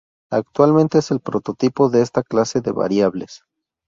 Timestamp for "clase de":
2.23-2.71